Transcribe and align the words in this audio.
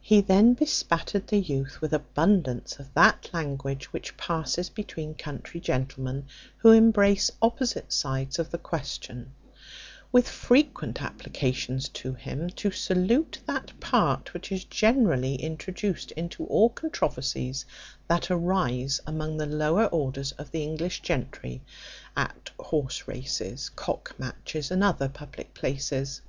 He 0.00 0.20
then 0.20 0.54
bespattered 0.54 1.28
the 1.28 1.38
youth 1.38 1.80
with 1.80 1.92
abundance 1.92 2.80
of 2.80 2.92
that 2.94 3.30
language 3.32 3.92
which 3.92 4.16
passes 4.16 4.68
between 4.68 5.14
country 5.14 5.60
gentlemen 5.60 6.26
who 6.56 6.72
embrace 6.72 7.30
opposite 7.40 7.92
sides 7.92 8.40
of 8.40 8.50
the 8.50 8.58
question; 8.58 9.30
with 10.10 10.28
frequent 10.28 11.00
applications 11.00 11.88
to 11.90 12.14
him 12.14 12.50
to 12.56 12.72
salute 12.72 13.38
that 13.46 13.70
part 13.78 14.34
which 14.34 14.50
is 14.50 14.64
generally 14.64 15.36
introduced 15.36 16.10
into 16.10 16.44
all 16.46 16.68
controversies 16.70 17.64
that 18.08 18.32
arise 18.32 19.00
among 19.06 19.36
the 19.36 19.46
lower 19.46 19.84
orders 19.84 20.32
of 20.32 20.50
the 20.50 20.64
English 20.64 21.02
gentry 21.02 21.60
at 22.16 22.50
horse 22.58 23.06
races, 23.06 23.68
cock 23.68 24.16
matches, 24.18 24.72
and 24.72 24.82
other 24.82 25.08
public 25.08 25.54
places. 25.54 26.20